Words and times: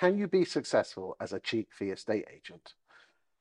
Can 0.00 0.16
you 0.16 0.28
be 0.28 0.46
successful 0.46 1.14
as 1.20 1.34
a 1.34 1.40
cheap 1.40 1.68
fee 1.74 1.90
estate 1.90 2.24
agent? 2.34 2.72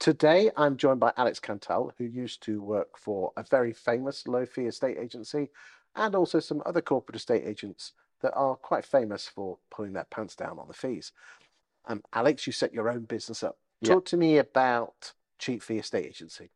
Today, 0.00 0.50
I'm 0.56 0.76
joined 0.76 0.98
by 0.98 1.12
Alex 1.16 1.38
Cantle, 1.38 1.92
who 1.96 2.02
used 2.02 2.42
to 2.46 2.60
work 2.60 2.98
for 2.98 3.32
a 3.36 3.44
very 3.44 3.72
famous 3.72 4.26
low 4.26 4.44
fee 4.44 4.66
estate 4.66 4.98
agency 4.98 5.50
and 5.94 6.16
also 6.16 6.40
some 6.40 6.60
other 6.66 6.80
corporate 6.80 7.14
estate 7.14 7.44
agents 7.46 7.92
that 8.22 8.34
are 8.34 8.56
quite 8.56 8.84
famous 8.84 9.28
for 9.28 9.58
pulling 9.70 9.92
their 9.92 10.08
pants 10.10 10.34
down 10.34 10.58
on 10.58 10.66
the 10.66 10.74
fees. 10.74 11.12
Um, 11.86 12.02
Alex, 12.12 12.44
you 12.44 12.52
set 12.52 12.74
your 12.74 12.90
own 12.90 13.04
business 13.04 13.44
up. 13.44 13.56
Talk 13.84 14.04
to 14.06 14.16
me 14.16 14.38
about 14.38 15.12
cheap 15.38 15.62
fee 15.62 15.78
estate 15.78 16.06
agency. 16.06 16.50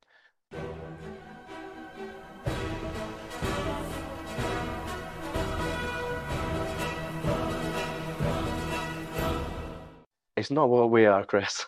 It's 10.43 10.51
not 10.51 10.69
what 10.69 10.91
we 10.91 11.07
are, 11.07 11.25
Chris. 11.25 11.67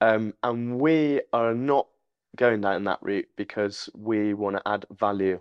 Um, 0.00 0.32
and 0.44 0.80
we 0.80 1.22
are 1.32 1.54
not 1.54 1.88
going 2.36 2.60
down 2.60 2.84
that 2.84 3.00
route 3.02 3.28
because 3.34 3.90
we 3.96 4.32
want 4.32 4.54
to 4.54 4.62
add 4.64 4.86
value. 4.96 5.40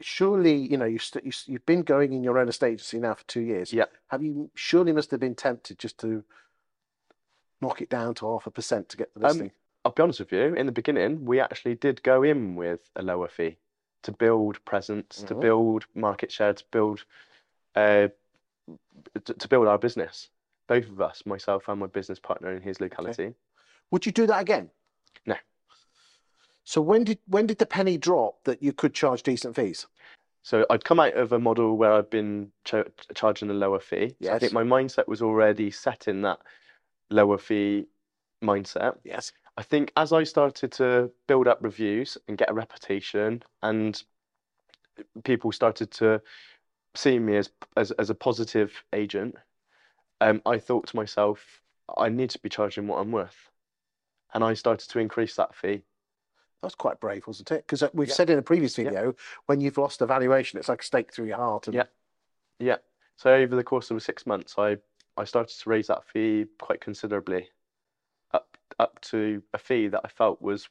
Surely, 0.00 0.56
you 0.56 0.78
know, 0.78 0.86
you 0.86 0.98
st- 0.98 1.26
you, 1.26 1.32
you've 1.44 1.66
been 1.66 1.82
going 1.82 2.14
in 2.14 2.24
your 2.24 2.38
own 2.38 2.48
estate 2.48 2.72
agency 2.72 2.98
now 2.98 3.12
for 3.12 3.24
two 3.24 3.42
years. 3.42 3.74
Yeah. 3.74 3.84
Have 4.08 4.22
you 4.22 4.50
surely 4.54 4.92
must 4.92 5.10
have 5.10 5.20
been 5.20 5.34
tempted 5.34 5.78
just 5.78 5.98
to 5.98 6.24
knock 7.60 7.82
it 7.82 7.90
down 7.90 8.14
to 8.14 8.26
half 8.26 8.46
a 8.46 8.50
percent 8.50 8.88
to 8.88 8.96
get 8.96 9.12
the 9.12 9.20
Um, 9.20 9.24
listing? 9.26 9.50
I'll 9.84 9.92
be 9.92 10.02
honest 10.02 10.20
with 10.20 10.32
you, 10.32 10.54
in 10.54 10.64
the 10.64 10.72
beginning, 10.72 11.26
we 11.26 11.40
actually 11.40 11.74
did 11.74 12.02
go 12.02 12.22
in 12.22 12.56
with 12.56 12.88
a 12.96 13.02
lower 13.02 13.28
fee 13.28 13.58
to 14.04 14.12
build 14.12 14.64
presence, 14.64 15.22
to 15.24 15.34
Mhm. 15.34 15.40
build 15.42 15.86
market 15.94 16.32
share, 16.32 16.54
to 16.54 16.64
build 16.70 17.04
uh, 17.74 18.08
to, 19.26 19.34
to 19.34 19.48
build 19.48 19.66
our 19.66 19.76
business. 19.76 20.30
Both 20.66 20.88
of 20.88 21.00
us, 21.00 21.22
myself 21.26 21.68
and 21.68 21.80
my 21.80 21.86
business 21.86 22.18
partner 22.18 22.52
in 22.52 22.62
his 22.62 22.80
locality. 22.80 23.34
Would 23.90 24.06
you 24.06 24.12
do 24.12 24.26
that 24.26 24.40
again? 24.40 24.70
No. 25.26 25.36
So 26.64 26.80
when 26.80 27.04
did 27.04 27.18
when 27.26 27.46
did 27.46 27.58
the 27.58 27.66
penny 27.66 27.98
drop 27.98 28.42
that 28.44 28.62
you 28.62 28.72
could 28.72 28.94
charge 28.94 29.22
decent 29.22 29.54
fees? 29.54 29.86
So 30.42 30.66
I'd 30.68 30.84
come 30.84 31.00
out 31.00 31.14
of 31.14 31.32
a 31.32 31.38
model 31.38 31.76
where 31.76 31.92
I'd 31.92 32.10
been 32.10 32.50
ch- 32.64 32.74
charging 33.14 33.50
a 33.50 33.54
lower 33.54 33.80
fee. 33.80 34.14
So 34.22 34.32
I 34.32 34.38
think 34.38 34.52
my 34.52 34.62
mindset 34.62 35.08
was 35.08 35.22
already 35.22 35.70
set 35.70 36.06
in 36.06 36.20
that 36.22 36.38
lower 37.10 37.38
fee 37.38 37.86
mindset. 38.42 38.96
Yes. 39.04 39.32
I 39.56 39.62
think 39.62 39.92
as 39.96 40.12
I 40.12 40.24
started 40.24 40.72
to 40.72 41.10
build 41.28 41.48
up 41.48 41.58
reviews 41.62 42.18
and 42.28 42.36
get 42.36 42.50
a 42.50 42.54
reputation, 42.54 43.42
and 43.62 44.02
people 45.24 45.52
started 45.52 45.90
to 45.92 46.20
see 46.94 47.18
me 47.18 47.36
as 47.36 47.50
as, 47.76 47.90
as 47.92 48.10
a 48.10 48.14
positive 48.14 48.84
agent, 48.92 49.36
um, 50.20 50.42
I 50.46 50.58
thought 50.58 50.86
to 50.88 50.96
myself, 50.96 51.62
I 51.96 52.08
need 52.08 52.30
to 52.30 52.38
be 52.38 52.48
charging 52.48 52.86
what 52.86 52.98
I'm 52.98 53.12
worth, 53.12 53.50
and 54.32 54.42
I 54.42 54.54
started 54.54 54.88
to 54.90 54.98
increase 54.98 55.36
that 55.36 55.54
fee. 55.54 55.84
That 56.62 56.68
was 56.68 56.74
quite 56.74 57.00
brave, 57.00 57.26
wasn't 57.26 57.52
it? 57.52 57.66
Because 57.66 57.84
we've 57.92 58.08
Yeah. 58.08 58.14
said 58.14 58.30
in 58.30 58.38
a 58.38 58.42
previous 58.42 58.78
Yeah. 58.78 58.84
video, 58.84 59.14
when 59.46 59.60
you've 59.60 59.78
lost 59.78 60.00
a 60.00 60.06
valuation, 60.06 60.58
it's 60.58 60.68
like 60.68 60.80
a 60.80 60.84
stake 60.84 61.12
through 61.12 61.26
your 61.26 61.36
heart. 61.36 61.66
And 61.68 61.74
Yeah. 61.74 61.86
Yeah. 62.58 62.78
So 63.16 63.34
over 63.34 63.54
the 63.54 63.64
course 63.64 63.90
of 63.90 64.02
six 64.02 64.26
months, 64.26 64.58
I 64.58 64.78
I 65.16 65.22
started 65.24 65.56
to 65.56 65.70
raise 65.70 65.86
that 65.86 66.04
fee 66.04 66.46
quite 66.58 66.80
considerably, 66.80 67.50
up 68.32 68.56
up 68.80 69.00
to 69.02 69.42
a 69.52 69.58
fee 69.58 69.86
that 69.88 70.00
I 70.04 70.08
felt 70.08 70.42
was 70.42 70.68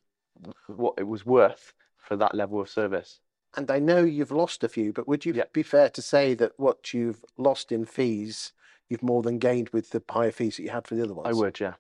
what 0.67 0.95
it 0.97 1.03
was 1.07 1.25
worth 1.25 1.73
for 1.95 2.17
that 2.17 2.35
level 2.35 2.59
of 2.59 2.69
service. 2.69 3.21
And 3.55 3.69
I 3.71 3.79
know 3.79 4.03
you've 4.03 4.31
lost 4.31 4.63
a 4.63 4.67
few, 4.67 4.91
but 4.91 5.07
would 5.07 5.25
you 5.25 5.33
Yeah. 5.33 5.45
be 5.53 5.63
fair 5.63 5.89
to 5.91 6.01
say 6.01 6.33
that 6.33 6.59
what 6.59 6.93
you've 6.93 7.23
lost 7.37 7.71
in 7.71 7.85
fees, 7.85 8.51
you've 8.89 9.03
more 9.03 9.21
than 9.21 9.39
gained 9.39 9.69
with 9.69 9.89
the 9.89 10.03
higher 10.09 10.31
fees 10.31 10.57
that 10.57 10.63
you 10.63 10.69
had 10.69 10.87
for 10.87 10.95
the 10.95 11.03
other 11.03 11.13
ones? 11.13 11.27
I 11.27 11.39
would, 11.39 11.59
yeah. 11.59 11.73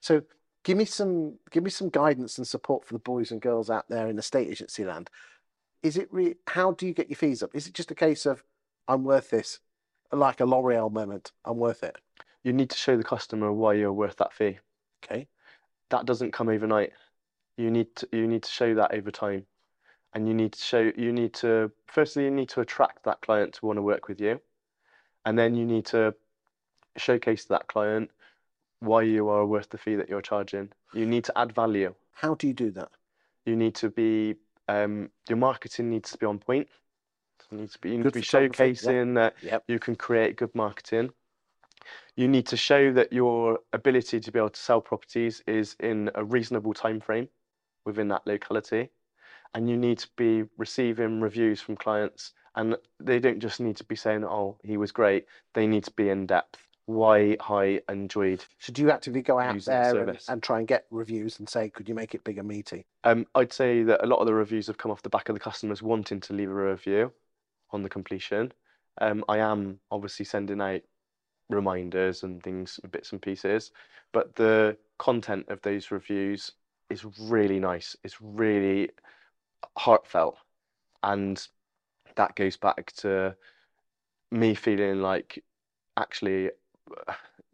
So 0.00 0.22
give 0.64 0.76
me 0.76 0.84
some 0.84 1.38
give 1.50 1.62
me 1.62 1.70
some 1.70 1.88
guidance 1.88 2.38
and 2.38 2.46
support 2.46 2.84
for 2.84 2.94
the 2.94 3.00
boys 3.00 3.30
and 3.30 3.40
girls 3.40 3.70
out 3.70 3.88
there 3.88 4.08
in 4.08 4.16
the 4.16 4.22
state 4.22 4.48
agency 4.48 4.84
land. 4.84 5.10
Is 5.82 5.96
it 5.96 6.08
re- 6.12 6.36
how 6.46 6.72
do 6.72 6.86
you 6.86 6.92
get 6.92 7.08
your 7.08 7.16
fees 7.16 7.42
up? 7.42 7.54
Is 7.54 7.66
it 7.66 7.74
just 7.74 7.90
a 7.90 7.94
case 7.94 8.26
of 8.26 8.42
I'm 8.88 9.04
worth 9.04 9.30
this, 9.30 9.60
like 10.12 10.40
a 10.40 10.44
L'Oreal 10.44 10.92
moment? 10.92 11.32
I'm 11.44 11.58
worth 11.58 11.82
it. 11.82 11.96
You 12.42 12.52
need 12.52 12.70
to 12.70 12.76
show 12.76 12.96
the 12.96 13.04
customer 13.04 13.52
why 13.52 13.74
you're 13.74 13.92
worth 13.92 14.16
that 14.16 14.32
fee. 14.32 14.58
Okay. 15.04 15.28
That 15.90 16.06
doesn't 16.06 16.32
come 16.32 16.48
overnight. 16.48 16.92
You 17.56 17.70
need 17.70 17.94
to 17.96 18.08
you 18.12 18.26
need 18.26 18.42
to 18.42 18.50
show 18.50 18.74
that 18.74 18.94
over 18.94 19.10
time. 19.10 19.46
And 20.12 20.26
you 20.26 20.34
need 20.34 20.52
to 20.52 20.60
show 20.60 20.90
you 20.96 21.12
need 21.12 21.34
to 21.34 21.70
firstly 21.86 22.24
you 22.24 22.30
need 22.30 22.48
to 22.50 22.60
attract 22.60 23.04
that 23.04 23.20
client 23.20 23.54
to 23.54 23.66
want 23.66 23.76
to 23.76 23.82
work 23.82 24.08
with 24.08 24.20
you. 24.20 24.40
And 25.24 25.38
then 25.38 25.54
you 25.54 25.66
need 25.66 25.86
to 25.86 26.14
showcase 26.96 27.44
to 27.44 27.48
that 27.50 27.66
client 27.66 28.10
why 28.80 29.02
you 29.02 29.28
are 29.28 29.44
worth 29.46 29.68
the 29.70 29.78
fee 29.78 29.96
that 29.96 30.08
you're 30.08 30.22
charging. 30.22 30.70
You 30.94 31.06
need 31.06 31.24
to 31.24 31.38
add 31.38 31.54
value. 31.54 31.94
How 32.12 32.34
do 32.34 32.46
you 32.46 32.54
do 32.54 32.70
that? 32.72 32.90
You 33.44 33.56
need 33.56 33.74
to 33.76 33.90
be 33.90 34.36
um, 34.68 35.10
your 35.28 35.38
marketing 35.38 35.90
needs 35.90 36.10
to 36.12 36.18
be 36.18 36.26
on 36.26 36.38
point. 36.38 36.68
You 37.50 37.58
need 37.58 37.70
to 37.70 37.78
be 37.78 37.90
you 37.90 37.98
need 37.98 38.04
to 38.04 38.10
be 38.10 38.22
showcasing 38.22 39.14
that 39.16 39.34
Yep. 39.42 39.64
you 39.68 39.78
can 39.78 39.96
create 39.96 40.36
good 40.36 40.54
marketing. 40.54 41.10
You 42.16 42.28
need 42.28 42.46
to 42.48 42.56
show 42.56 42.92
that 42.92 43.12
your 43.12 43.60
ability 43.72 44.20
to 44.20 44.32
be 44.32 44.38
able 44.38 44.50
to 44.50 44.60
sell 44.60 44.80
properties 44.80 45.42
is 45.46 45.76
in 45.80 46.10
a 46.14 46.24
reasonable 46.24 46.74
time 46.74 47.00
frame 47.00 47.28
within 47.84 48.08
that 48.08 48.26
locality. 48.26 48.90
And 49.54 49.68
you 49.68 49.76
need 49.76 49.98
to 49.98 50.08
be 50.16 50.44
receiving 50.58 51.20
reviews 51.20 51.60
from 51.60 51.76
clients. 51.76 52.32
And 52.56 52.76
they 52.98 53.20
don't 53.20 53.40
just 53.40 53.60
need 53.60 53.76
to 53.76 53.84
be 53.84 53.96
saying, 53.96 54.24
oh, 54.24 54.58
he 54.62 54.76
was 54.76 54.92
great. 54.92 55.26
They 55.54 55.66
need 55.66 55.84
to 55.84 55.92
be 55.92 56.08
in 56.08 56.26
depth. 56.26 56.58
Why 56.86 57.36
I 57.48 57.80
enjoyed. 57.88 58.44
So 58.58 58.72
do 58.72 58.82
you 58.82 58.90
actively 58.90 59.22
go 59.22 59.38
out 59.38 59.54
Using 59.54 59.72
the 59.72 59.80
there 59.80 59.90
and, 59.90 60.08
service. 60.08 60.28
and 60.28 60.42
try 60.42 60.58
and 60.58 60.66
get 60.66 60.86
reviews 60.90 61.38
and 61.38 61.48
say, 61.48 61.70
could 61.70 61.88
you 61.88 61.94
make 61.94 62.16
it 62.16 62.24
bigger, 62.24 62.42
meaty? 62.42 62.84
Um, 63.04 63.26
I'd 63.36 63.52
say 63.52 63.84
that 63.84 64.02
a 64.02 64.06
lot 64.08 64.18
of 64.18 64.26
the 64.26 64.34
reviews 64.34 64.66
have 64.66 64.78
come 64.78 64.90
off 64.90 65.02
the 65.02 65.08
back 65.08 65.28
of 65.28 65.36
the 65.36 65.40
customers 65.40 65.82
wanting 65.82 66.18
to 66.20 66.32
leave 66.32 66.50
a 66.50 66.54
review 66.54 67.12
on 67.70 67.84
the 67.84 67.88
completion. 67.88 68.52
Um, 69.00 69.24
I 69.28 69.38
am 69.38 69.78
obviously 69.92 70.24
sending 70.24 70.60
out 70.60 70.80
reminders 71.48 72.24
and 72.24 72.42
things, 72.42 72.80
bits 72.90 73.12
and 73.12 73.22
pieces, 73.22 73.70
but 74.12 74.34
the 74.34 74.76
content 74.98 75.46
of 75.48 75.62
those 75.62 75.92
reviews 75.92 76.52
is 76.88 77.04
really 77.20 77.60
nice. 77.60 77.94
It's 78.02 78.20
really 78.20 78.90
heartfelt, 79.76 80.38
and 81.04 81.46
that 82.20 82.36
goes 82.36 82.58
back 82.58 82.92
to 82.92 83.34
me 84.30 84.54
feeling 84.54 85.00
like 85.00 85.42
actually 85.96 86.50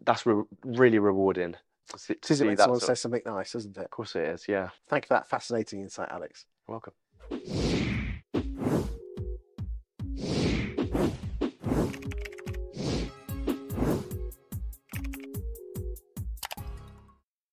that's 0.04 0.26
re 0.26 0.42
really 0.64 0.98
rewarding. 0.98 1.54
To 1.90 1.98
see, 1.98 2.14
to 2.14 2.32
is 2.32 2.38
see 2.40 2.46
when 2.46 2.56
someone 2.56 2.80
sort 2.80 2.82
of- 2.90 2.96
says 2.96 3.00
something 3.00 3.22
nice, 3.24 3.54
isn't 3.54 3.76
it? 3.76 3.84
Of 3.84 3.90
course 3.90 4.16
it 4.16 4.24
is, 4.24 4.48
yeah. 4.48 4.70
Thank 4.88 5.04
you 5.04 5.08
for 5.08 5.14
that 5.14 5.28
fascinating 5.28 5.82
insight, 5.82 6.08
Alex. 6.10 6.46
You're 6.68 6.80
welcome. 7.30 8.65